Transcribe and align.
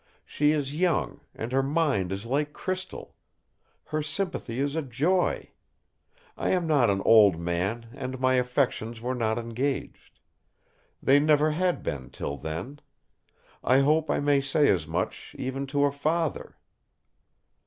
She 0.25 0.49
is 0.51 0.73
young; 0.73 1.19
and 1.35 1.51
her 1.51 1.61
mind 1.61 2.11
is 2.11 2.25
like 2.25 2.53
crystal! 2.53 3.13
Her 3.85 4.01
sympathy 4.01 4.59
is 4.59 4.75
a 4.75 4.81
joy! 4.81 5.51
I 6.35 6.49
am 6.49 6.65
not 6.65 6.89
an 6.89 7.03
old 7.05 7.37
man, 7.39 7.85
and 7.93 8.19
my 8.19 8.33
affections 8.33 8.99
were 8.99 9.13
not 9.13 9.37
engaged. 9.37 10.19
They 11.03 11.19
never 11.19 11.51
had 11.51 11.83
been 11.83 12.09
till 12.09 12.35
then. 12.37 12.79
I 13.63 13.81
hope 13.81 14.09
I 14.09 14.19
may 14.19 14.41
say 14.41 14.69
as 14.69 14.87
much, 14.87 15.35
even 15.37 15.67
to 15.67 15.85
a 15.85 15.91
father!" 15.91 16.57